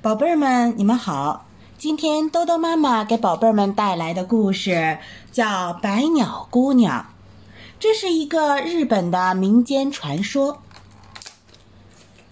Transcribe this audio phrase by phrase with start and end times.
[0.00, 1.46] 宝贝儿们，你们好！
[1.78, 4.98] 今天豆豆妈妈给宝贝儿们带来的故事
[5.32, 5.44] 叫
[5.80, 7.00] 《百鸟姑娘》，
[7.80, 10.62] 这是一个日本的民间传说。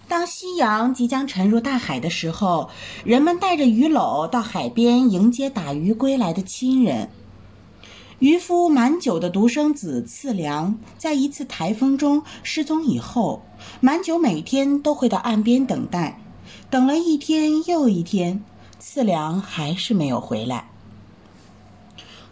[0.06, 2.70] 当夕阳即将沉入大海的时候，
[3.04, 7.10] 人们带着鱼篓到海边迎接打鱼归来的亲人。
[8.18, 13.42] 渔夫满九的独生子次良，在一次台风中失踪以后，
[13.80, 16.20] 满九每天都会到岸边等待，
[16.70, 18.44] 等了一天又一天，
[18.78, 20.70] 次良还是没有回来。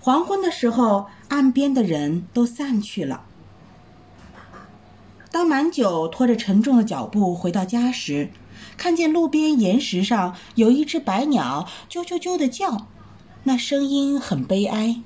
[0.00, 3.24] 黄昏的时候，岸边的人都散去了。
[5.32, 8.30] 当满九拖着沉重的脚步回到家时，
[8.76, 12.86] 看见路边岩石上有一只白鸟啾啾啾的叫，
[13.42, 15.02] 那声音很悲哀。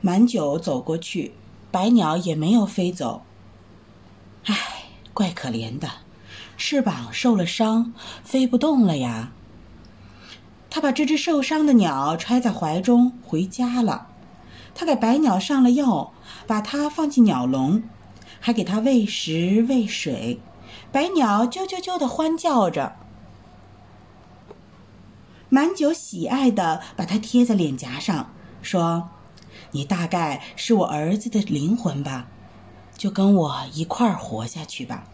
[0.00, 1.34] 满九走过去，
[1.72, 3.22] 白鸟也没有飞走。
[4.44, 4.56] 唉，
[5.12, 5.88] 怪可怜的，
[6.64, 9.32] 翅膀受了伤，飞不动了呀。
[10.70, 14.06] 他把这只受伤的鸟揣在怀中回家了。
[14.72, 16.12] 他给白鸟上了药，
[16.46, 17.82] 把它放进鸟笼，
[18.38, 20.38] 还给它喂食喂水。
[20.92, 22.94] 白鸟啾啾啾的欢叫着。
[25.48, 28.30] 满九喜爱的把它贴在脸颊上，
[28.62, 29.08] 说。
[29.72, 32.28] 你大概是我儿子的灵魂吧，
[32.96, 35.08] 就跟我一块儿活下去吧。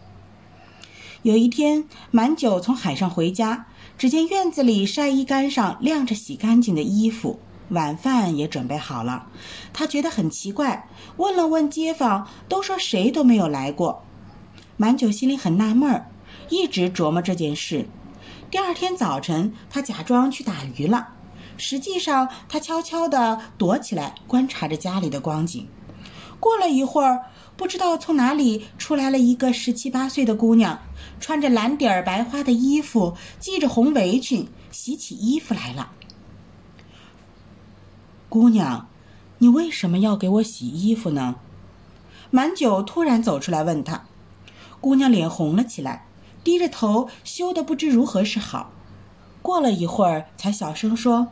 [1.23, 3.65] 有一天，满九从海上回家，
[3.97, 9.27] 只见院子里晒衣杆上晾着洗干净的衣服，晚饭也准备好了。
[9.73, 14.05] 他觉得很奇怪，问了问街坊，都说谁都没有来过。
[14.77, 16.09] 满九心里很纳闷儿，
[16.47, 17.85] 一直琢磨这件事。
[18.49, 21.09] 第二天早晨，他假装去打鱼了。
[21.57, 25.67] 实际上，他悄悄地躲起来，观察着家里的光景。
[26.39, 27.25] 过了一会儿，
[27.57, 30.79] 不知道从哪里出来了一个十七八岁的姑娘，
[31.19, 35.91] 穿着蓝底儿白花的衣服，系着红围裙，洗起衣服来了。
[38.29, 38.87] 姑娘，
[39.39, 41.35] 你为什么要给我洗衣服呢？
[42.31, 44.05] 满九突然走出来问她。
[44.79, 46.05] 姑娘脸红了起来，
[46.43, 48.71] 低着头，羞得不知如何是好。
[49.41, 51.27] 过了一会儿，才小声说。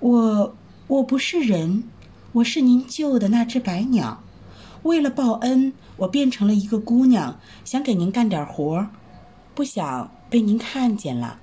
[0.00, 0.54] 我
[0.86, 1.84] 我不是人，
[2.32, 4.22] 我是您救的那只白鸟。
[4.82, 8.86] 为了报恩，我变成了一个姑娘，想给您干点活，
[9.54, 11.40] 不想被您看见了。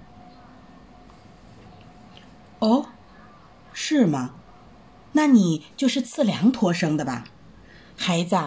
[2.59, 2.87] 哦，
[3.73, 4.33] 是吗？
[5.11, 7.25] 那你就是次良托生的吧，
[7.97, 8.37] 孩子？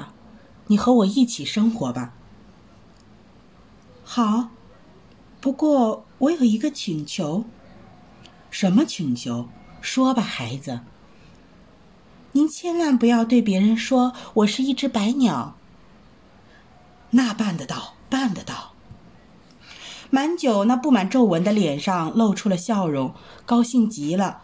[0.69, 2.15] 你和我一起生活吧。
[4.03, 4.49] 好，
[5.41, 7.45] 不过我有一个请求。
[8.51, 9.49] 什么请求？
[9.81, 10.81] 说吧，孩子。
[12.33, 15.57] 您千万不要对别人说我是一只白鸟。
[17.11, 18.73] 那办得到，办得到。
[20.11, 23.15] 满九那布满皱纹的脸上露出了笑容，
[23.45, 24.43] 高兴极了。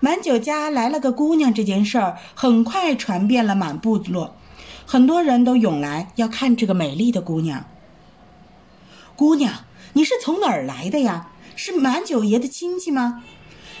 [0.00, 4.36] 满九家来了个姑娘，这件事儿很快传遍了满部落，
[4.86, 7.64] 很多人都涌来要看这个美丽的姑娘。
[9.16, 11.28] 姑娘，你是从哪儿来的呀？
[11.56, 13.24] 是满九爷的亲戚吗？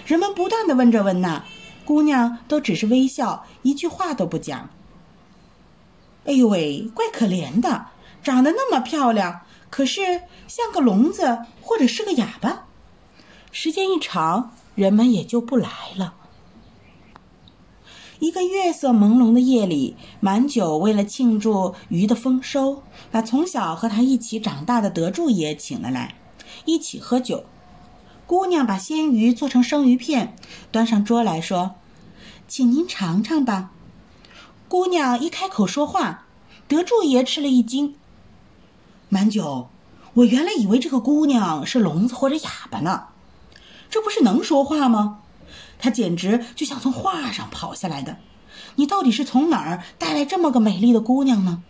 [0.06, 1.44] 人们不断的问这问那，
[1.88, 4.68] 姑娘都只是微笑，一句话都不讲。
[6.26, 7.86] 哎呦喂，怪可怜的，
[8.22, 9.40] 长得那么漂亮，
[9.70, 12.66] 可是像个聋子或者是个哑巴。
[13.52, 16.12] 时间一长，人们也就不来了。
[18.18, 26.16] 一个月色朦胧的夜里，满九为了庆祝鱼的丰收，把从小和他一起长大的德柱也请了来，
[26.66, 27.46] 一起喝酒。
[28.26, 30.36] 姑娘把鲜鱼做成生鱼片，
[30.70, 31.76] 端上桌来说
[32.48, 33.70] ：“请您尝尝吧。”
[34.66, 36.24] 姑娘一开口说话，
[36.66, 37.94] 德柱爷吃了一惊。
[39.08, 39.68] 满九，
[40.14, 43.08] 我原来以为这个姑娘是聋子或者哑巴呢，
[43.88, 45.20] 这不是能说话吗？
[45.78, 48.16] 她简直就像从画上跑下来的。
[48.74, 51.62] 你到底是从哪儿带来这么个美丽的姑娘呢？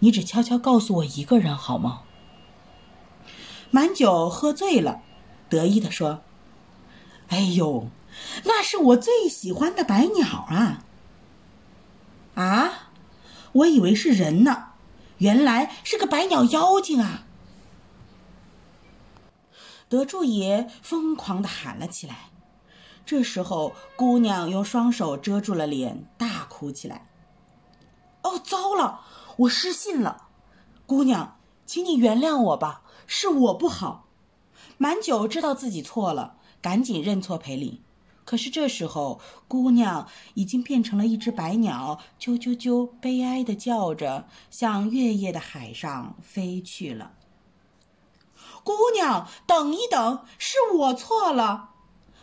[0.00, 2.00] 你只悄悄告诉我一个人好吗？
[3.70, 5.00] 满九喝醉了。
[5.48, 6.20] 得意地说
[7.28, 7.88] ：“哎呦，
[8.44, 10.84] 那是我最喜欢的白鸟啊！
[12.34, 12.90] 啊，
[13.52, 14.72] 我以为是人呢，
[15.18, 17.24] 原来是个白鸟妖精啊！”
[19.88, 22.30] 德柱爷疯狂地喊了起来。
[23.06, 27.06] 这时候，姑娘用双手遮住了脸，大哭起来。
[28.22, 29.02] “哦，糟了，
[29.36, 30.28] 我失信了，
[30.86, 34.08] 姑娘，请你原谅我吧，是我不好。”
[34.76, 37.82] 满九知道自己错了，赶紧认错赔礼。
[38.24, 47.12] 可是这时候，姑娘已经变成了一只白鸟，啾啾啾，悲哀地叫着，向月夜的海上飞去了。
[48.62, 51.70] 姑娘，等一等，是我错了。”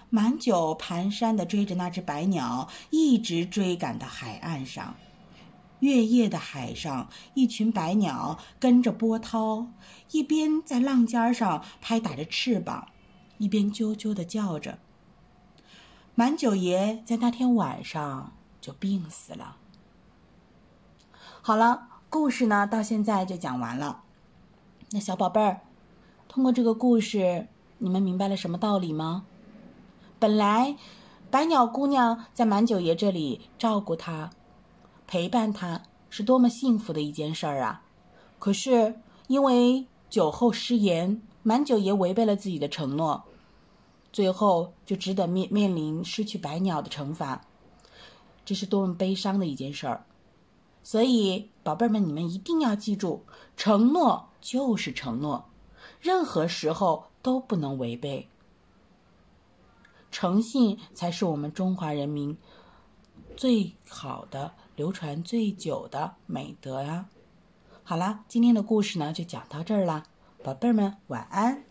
[0.10, 4.96] 满九蹒跚地追着那只白鸟，一直追赶到海岸上。
[5.80, 9.68] 月夜的海上，一群白鸟跟着波涛，
[10.12, 12.90] 一边在浪尖上拍打着翅膀，
[13.38, 14.80] 一边啾啾地叫着。
[16.22, 19.58] 满九爷在那天晚上就病死了。
[21.42, 24.04] 好了，故事呢到现在就讲完了。
[24.92, 25.62] 那小宝贝儿，
[26.28, 27.48] 通过这个故事，
[27.80, 29.26] 你们明白了什么道理吗？
[30.20, 30.76] 本来，
[31.32, 34.30] 白鸟姑娘在满九爷这里照顾他。
[35.08, 35.82] 陪伴他
[36.12, 37.82] 是多么幸福的一件事儿啊！
[38.38, 43.24] 可是因为酒后失言，满九爷违背了自己的承诺，
[44.12, 47.46] 最后就只得面面临失去百鸟的惩罚。
[48.44, 50.06] 这是多么悲伤的一件事儿！
[50.84, 53.24] 所以，宝贝儿们，你们一定要记住，
[53.56, 55.46] 承诺就是承诺，
[56.00, 58.28] 任何时候都不能违背。
[60.12, 62.38] 诚信才是我们中华人民
[63.38, 64.54] 最好的。
[64.78, 67.06] 流传最久的美德呀！
[67.84, 70.06] 好啦，今天的故事呢就讲到这儿啦，
[70.44, 71.71] 宝贝儿们晚安。